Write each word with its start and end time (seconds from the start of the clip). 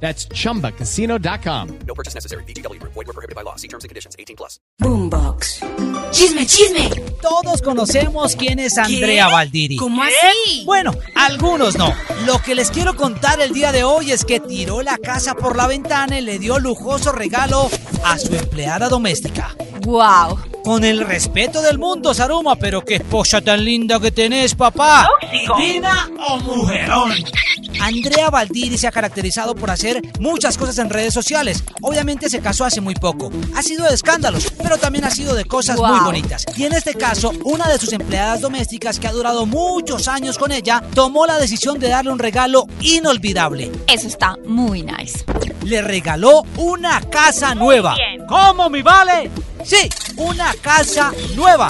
That's 0.00 0.28
chumbacasino.com. 0.28 1.78
No 1.86 1.94
purchase 1.94 2.14
necessary. 2.14 2.44
BGW. 2.44 2.80
Void 2.82 3.06
were 3.06 3.12
prohibited 3.12 3.34
by 3.34 3.42
law. 3.42 3.56
See 3.56 3.68
terms 3.68 3.84
and 3.84 3.88
conditions. 3.88 4.14
18 4.18 4.36
plus. 4.36 4.60
Boombox. 4.80 5.60
Chisme, 6.12 6.46
chisme. 6.46 6.90
Todos 7.20 7.62
conocemos 7.62 8.36
quién 8.36 8.58
es 8.58 8.78
Andrea 8.78 9.28
Valdiri. 9.28 9.76
¿Cómo 9.76 10.02
así? 10.02 10.64
Bueno, 10.64 10.92
algunos 11.14 11.76
no. 11.76 11.92
Lo 12.26 12.38
que 12.40 12.54
les 12.54 12.70
quiero 12.70 12.94
contar 12.94 13.40
el 13.40 13.52
día 13.52 13.72
de 13.72 13.84
hoy 13.84 14.12
es 14.12 14.24
que 14.24 14.38
tiró 14.38 14.82
la 14.82 14.98
casa 14.98 15.34
por 15.34 15.56
la 15.56 15.66
ventana 15.66 16.18
y 16.18 16.22
le 16.22 16.38
dio 16.38 16.58
lujoso 16.58 17.12
regalo 17.12 17.70
a 18.04 18.18
su 18.18 18.34
empleada 18.36 18.88
doméstica. 18.88 19.56
Wow. 19.82 20.38
Con 20.62 20.84
el 20.84 21.06
respeto 21.06 21.62
del 21.62 21.78
mundo, 21.78 22.12
Saruma, 22.12 22.56
pero 22.56 22.84
qué 22.84 22.96
esposa 22.96 23.40
tan 23.40 23.64
linda 23.64 24.00
que 24.00 24.10
tenés, 24.10 24.54
papá. 24.54 25.08
¿Divina 25.30 26.10
o 26.28 26.38
mujerón? 26.40 27.12
Andrea 27.80 28.30
Valdiri 28.30 28.78
se 28.78 28.86
ha 28.86 28.92
caracterizado 28.92 29.54
por 29.54 29.70
hacer 29.70 30.02
muchas 30.20 30.58
cosas 30.58 30.78
en 30.78 30.90
redes 30.90 31.14
sociales. 31.14 31.62
Obviamente 31.82 32.28
se 32.28 32.40
casó 32.40 32.64
hace 32.64 32.80
muy 32.80 32.94
poco. 32.94 33.30
Ha 33.54 33.62
sido 33.62 33.86
de 33.86 33.94
escándalos, 33.94 34.52
pero 34.62 34.78
también 34.78 35.04
ha 35.04 35.10
sido 35.10 35.34
de 35.34 35.44
cosas 35.44 35.78
muy 35.78 36.00
bonitas. 36.00 36.44
Y 36.56 36.64
en 36.64 36.72
este 36.72 36.94
caso, 36.94 37.32
una 37.44 37.68
de 37.68 37.78
sus 37.78 37.92
empleadas 37.92 38.40
domésticas 38.40 38.98
que 38.98 39.08
ha 39.08 39.12
durado 39.12 39.46
muchos 39.46 40.08
años 40.08 40.38
con 40.38 40.52
ella, 40.52 40.82
tomó 40.94 41.26
la 41.26 41.38
decisión 41.38 41.78
de 41.78 41.88
darle 41.88 42.12
un 42.12 42.18
regalo 42.18 42.66
inolvidable. 42.80 43.70
Eso 43.86 44.08
está 44.08 44.36
muy 44.46 44.82
nice. 44.82 45.24
Le 45.64 45.82
regaló 45.82 46.42
una 46.56 47.00
casa 47.02 47.54
nueva. 47.54 47.96
¿Cómo, 48.28 48.70
mi 48.70 48.82
vale? 48.82 49.30
Sí, 49.64 49.88
una 50.16 50.54
casa 50.62 51.12
nueva. 51.34 51.68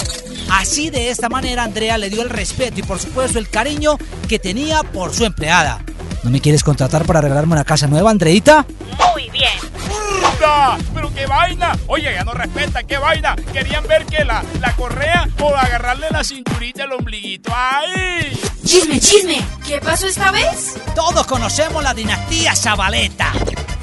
Así 0.49 0.89
de 0.89 1.09
esta 1.09 1.29
manera 1.29 1.63
Andrea 1.63 1.97
le 1.97 2.09
dio 2.09 2.21
el 2.21 2.29
respeto 2.29 2.79
y 2.79 2.83
por 2.83 2.99
supuesto 2.99 3.37
el 3.37 3.49
cariño 3.49 3.97
que 4.27 4.39
tenía 4.39 4.83
por 4.83 5.13
su 5.13 5.25
empleada. 5.25 5.83
¿No 6.27 6.31
me 6.31 6.41
quieres 6.41 6.61
contratar 6.61 7.05
para 7.05 7.21
regalarme 7.21 7.53
una 7.53 7.63
casa 7.63 7.87
nueva, 7.87 8.11
Andreita? 8.11 8.65
Muy 9.13 9.29
bien. 9.29 9.57
¡Puta! 9.61 10.77
¡Pero 10.93 11.13
qué 11.13 11.25
vaina! 11.25 11.79
Oye, 11.87 12.13
ya 12.13 12.25
no 12.25 12.33
respeta, 12.33 12.83
qué 12.83 12.97
vaina. 12.97 13.33
Querían 13.53 13.87
ver 13.87 14.05
que 14.05 14.25
la, 14.25 14.43
la 14.59 14.75
correa 14.75 15.25
o 15.39 15.55
agarrarle 15.55 16.07
la 16.11 16.25
cinturita 16.25 16.83
al 16.83 16.91
ombliguito. 16.91 17.49
¡Ay! 17.55 18.37
Chisme, 18.65 18.99
chisme. 18.99 19.41
¿Qué 19.65 19.79
pasó 19.79 20.05
esta 20.05 20.31
vez? 20.31 20.75
Todos 20.93 21.25
conocemos 21.25 21.81
la 21.81 21.93
dinastía 21.93 22.57
Zabaleta. 22.57 23.31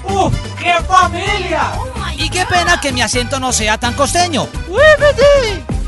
¡Uf! 0.07 0.35
¡Qué 0.59 0.75
familia! 0.87 1.73
Y 2.19 2.29
qué 2.29 2.45
pena 2.45 2.79
que 2.79 2.93
mi 2.93 3.01
acento 3.01 3.41
no 3.41 3.55
sea 3.55 3.79
tan 3.79 3.95
costeño. 3.95 4.49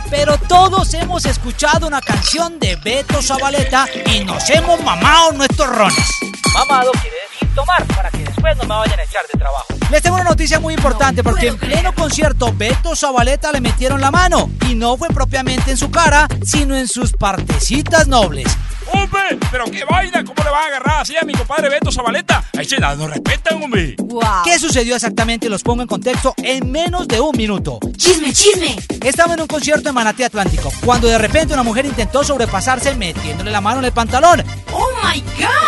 Pero 0.08 0.38
todos 0.38 0.94
hemos 0.94 1.26
escuchado 1.26 1.86
una 1.86 2.00
canción 2.00 2.58
de 2.58 2.76
Beto 2.76 3.20
Zabaleta 3.20 3.86
y 4.06 4.24
nos 4.24 4.48
hemos 4.48 4.82
mamado 4.82 5.32
nuestros 5.32 5.68
rones. 5.68 6.25
Mamado 6.56 6.90
quiere 6.92 7.16
decir 7.30 7.54
tomar 7.54 7.86
para 7.88 8.10
que 8.10 8.24
después 8.24 8.56
no 8.56 8.62
me 8.62 8.74
vayan 8.74 8.98
a 8.98 9.02
echar 9.02 9.22
de 9.30 9.38
trabajo. 9.38 9.66
Les 9.90 10.00
tengo 10.00 10.16
una 10.16 10.24
noticia 10.24 10.58
muy 10.58 10.72
importante 10.72 11.22
porque 11.22 11.48
en 11.48 11.58
pleno 11.58 11.94
concierto 11.94 12.50
Beto 12.56 12.96
Zabaleta 12.96 13.52
le 13.52 13.60
metieron 13.60 14.00
la 14.00 14.10
mano 14.10 14.50
y 14.66 14.74
no 14.74 14.96
fue 14.96 15.08
propiamente 15.08 15.70
en 15.70 15.76
su 15.76 15.90
cara, 15.90 16.26
sino 16.42 16.74
en 16.74 16.88
sus 16.88 17.12
partecitas 17.12 18.08
nobles. 18.08 18.46
¡Hombre! 18.90 19.38
¡Pero 19.50 19.64
qué 19.66 19.84
vaina! 19.84 20.24
¿Cómo 20.24 20.42
le 20.42 20.50
van 20.50 20.62
a 20.62 20.66
agarrar 20.66 21.00
así 21.00 21.14
a 21.16 21.24
mi 21.24 21.34
compadre 21.34 21.68
Beto 21.68 21.92
Zabaleta? 21.92 22.42
¡Ahí 22.56 22.64
se 22.64 22.78
nada, 22.78 22.94
no 22.94 23.06
respetan, 23.06 23.62
hombre! 23.62 23.96
Wow. 23.98 24.22
¿Qué 24.44 24.58
sucedió 24.58 24.94
exactamente? 24.94 25.50
Los 25.50 25.62
pongo 25.62 25.82
en 25.82 25.88
contexto 25.88 26.34
en 26.38 26.70
menos 26.70 27.06
de 27.06 27.20
un 27.20 27.36
minuto. 27.36 27.80
Chisme, 27.96 28.32
chisme. 28.32 28.76
Estaba 29.04 29.34
en 29.34 29.42
un 29.42 29.46
concierto 29.46 29.90
en 29.90 29.94
Manatí 29.94 30.22
Atlántico, 30.22 30.72
cuando 30.84 31.06
de 31.08 31.18
repente 31.18 31.52
una 31.52 31.64
mujer 31.64 31.84
intentó 31.84 32.24
sobrepasarse 32.24 32.94
metiéndole 32.94 33.50
la 33.50 33.60
mano 33.60 33.80
en 33.80 33.86
el 33.86 33.92
pantalón. 33.92 34.42
Oh 34.72 34.88
my 35.02 35.20
god. 35.38 35.65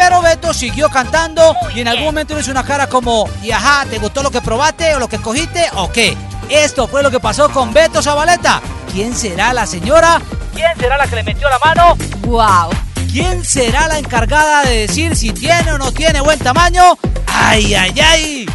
Pero 0.00 0.22
Beto 0.22 0.54
siguió 0.54 0.88
cantando 0.88 1.54
y 1.74 1.80
en 1.80 1.88
algún 1.88 2.06
momento 2.06 2.40
hizo 2.40 2.50
una 2.50 2.64
cara 2.64 2.86
como, 2.86 3.28
y 3.42 3.50
ajá, 3.50 3.84
¿te 3.84 3.98
gustó 3.98 4.22
lo 4.22 4.30
que 4.30 4.40
probaste 4.40 4.94
o 4.94 4.98
lo 4.98 5.10
que 5.10 5.18
cogiste 5.18 5.66
o 5.74 5.92
qué? 5.92 6.16
Esto 6.48 6.88
fue 6.88 7.02
lo 7.02 7.10
que 7.10 7.20
pasó 7.20 7.50
con 7.50 7.70
Beto 7.74 8.00
Zabaleta. 8.00 8.62
¿Quién 8.90 9.14
será 9.14 9.52
la 9.52 9.66
señora? 9.66 10.18
¿Quién 10.54 10.74
será 10.78 10.96
la 10.96 11.06
que 11.06 11.16
le 11.16 11.22
metió 11.22 11.50
la 11.50 11.58
mano? 11.58 11.98
Wow. 12.22 12.70
¿Quién 13.12 13.44
será 13.44 13.88
la 13.88 13.98
encargada 13.98 14.62
de 14.62 14.86
decir 14.86 15.14
si 15.14 15.32
tiene 15.34 15.70
o 15.72 15.76
no 15.76 15.92
tiene 15.92 16.22
buen 16.22 16.38
tamaño? 16.38 16.96
¡Ay, 17.26 17.74
ay, 17.74 18.00
ay! 18.00 18.46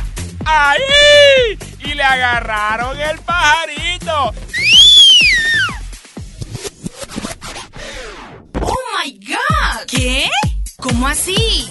¡Ahí! 0.45 1.59
Y 1.77 1.93
le 1.93 2.03
agarraron 2.03 2.99
el 2.99 3.19
pajarito. 3.19 4.33
¿Cómo 11.05 11.13
así? 11.13 11.67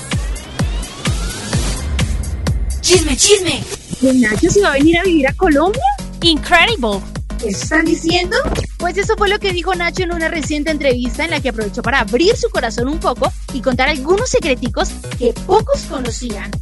Chisme, 2.80 3.16
chisme. 3.16 3.64
¿Que 4.00 4.12
Nacho 4.12 4.48
se 4.48 4.60
va 4.60 4.68
a 4.68 4.72
venir 4.74 4.96
a 4.96 5.02
vivir 5.02 5.26
a 5.26 5.32
Colombia? 5.32 5.82
Incredible. 6.22 7.00
¿Qué 7.40 7.48
están 7.48 7.84
diciendo? 7.84 8.36
Pues 8.78 8.96
eso 8.96 9.16
fue 9.18 9.28
lo 9.28 9.40
que 9.40 9.52
dijo 9.52 9.74
Nacho 9.74 10.04
en 10.04 10.12
una 10.12 10.28
reciente 10.28 10.70
entrevista 10.70 11.24
en 11.24 11.32
la 11.32 11.40
que 11.40 11.48
aprovechó 11.48 11.82
para 11.82 11.98
abrir 11.98 12.36
su 12.36 12.48
corazón 12.48 12.86
un 12.86 13.00
poco 13.00 13.32
y 13.52 13.60
contar 13.60 13.88
algunos 13.88 14.30
secreticos 14.30 14.90
que 15.18 15.32
pocos 15.32 15.80
conocían. 15.90 16.52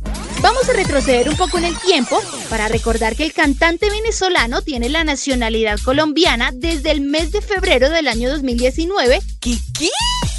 Vamos 0.40 0.66
a 0.70 0.72
retroceder 0.72 1.28
un 1.28 1.36
poco 1.36 1.58
en 1.58 1.64
el 1.64 1.76
tiempo 1.78 2.22
para 2.48 2.68
recordar 2.68 3.16
que 3.16 3.24
el 3.24 3.34
cantante 3.34 3.90
venezolano 3.90 4.62
tiene 4.62 4.88
la 4.88 5.04
nacionalidad 5.04 5.78
colombiana 5.84 6.52
desde 6.54 6.90
el 6.90 7.02
mes 7.02 7.32
de 7.32 7.42
febrero 7.42 7.90
del 7.90 8.08
año 8.08 8.30
2019 8.30 9.20
¿Qué 9.40 9.58
qué? 9.78 9.90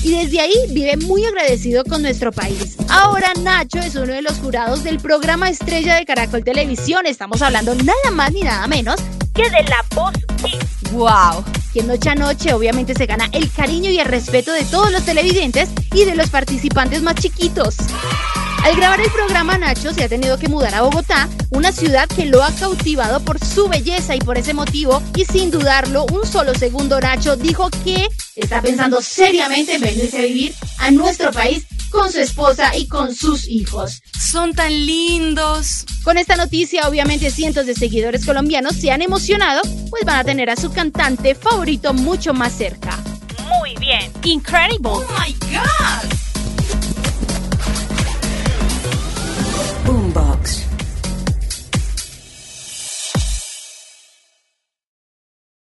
Y 0.03 0.11
desde 0.17 0.41
ahí 0.41 0.53
vive 0.69 0.97
muy 0.97 1.25
agradecido 1.25 1.83
con 1.85 2.01
nuestro 2.01 2.31
país. 2.31 2.75
Ahora 2.89 3.33
Nacho 3.41 3.79
es 3.79 3.95
uno 3.95 4.13
de 4.13 4.21
los 4.21 4.33
jurados 4.33 4.83
del 4.83 4.99
programa 4.99 5.49
estrella 5.49 5.95
de 5.95 6.05
Caracol 6.05 6.43
Televisión. 6.43 7.05
Estamos 7.05 7.41
hablando 7.41 7.73
nada 7.75 8.11
más 8.11 8.31
ni 8.33 8.41
nada 8.41 8.67
menos 8.67 8.97
que 9.33 9.43
de 9.43 9.63
La 9.63 9.83
Voz 9.95 10.13
Kids. 10.43 10.91
Wow. 10.91 11.43
quien 11.71 11.87
noche 11.87 12.09
a 12.09 12.15
noche 12.15 12.53
obviamente 12.53 12.93
se 12.93 13.07
gana 13.07 13.27
el 13.31 13.51
cariño 13.51 13.89
y 13.89 13.99
el 13.99 14.05
respeto 14.05 14.51
de 14.51 14.63
todos 14.65 14.91
los 14.91 15.03
televidentes 15.05 15.69
y 15.93 16.05
de 16.05 16.15
los 16.15 16.29
participantes 16.29 17.01
más 17.01 17.15
chiquitos. 17.15 17.77
Al 18.63 18.75
grabar 18.75 19.01
el 19.01 19.11
programa, 19.11 19.57
Nacho 19.57 19.93
se 19.93 20.03
ha 20.03 20.09
tenido 20.09 20.37
que 20.37 20.47
mudar 20.47 20.73
a 20.73 20.83
Bogotá, 20.83 21.27
una 21.49 21.71
ciudad 21.71 22.07
que 22.07 22.25
lo 22.25 22.43
ha 22.43 22.51
cautivado 22.51 23.19
por 23.19 23.37
su 23.43 23.67
belleza 23.67 24.15
y 24.15 24.19
por 24.19 24.37
ese 24.37 24.53
motivo, 24.53 25.01
y 25.17 25.25
sin 25.25 25.51
dudarlo, 25.51 26.05
un 26.13 26.25
solo 26.25 26.53
segundo 26.53 26.99
Nacho 27.01 27.35
dijo 27.35 27.69
que 27.83 28.07
está 28.35 28.61
pensando 28.61 29.01
seriamente 29.01 29.75
en 29.75 29.81
venirse 29.81 30.17
a 30.17 30.21
vivir 30.21 30.53
a 30.79 30.91
nuestro 30.91 31.31
país 31.31 31.65
con 31.89 32.11
su 32.11 32.19
esposa 32.19 32.75
y 32.75 32.87
con 32.87 33.13
sus 33.13 33.47
hijos. 33.47 34.01
Son 34.19 34.53
tan 34.53 34.71
lindos. 34.85 35.85
Con 36.03 36.17
esta 36.17 36.35
noticia, 36.35 36.87
obviamente 36.87 37.29
cientos 37.29 37.65
de 37.65 37.75
seguidores 37.75 38.25
colombianos 38.25 38.75
se 38.75 38.91
han 38.91 39.01
emocionado, 39.01 39.61
pues 39.89 40.03
van 40.05 40.17
a 40.17 40.23
tener 40.23 40.49
a 40.49 40.55
su 40.55 40.71
cantante 40.71 41.35
favorito 41.35 41.93
mucho 41.93 42.33
más 42.33 42.53
cerca. 42.53 42.97
Muy 43.59 43.75
bien. 43.75 44.11
Incredible. 44.23 44.89
Oh 44.89 45.05
my 45.19 45.33
god. 45.51 46.22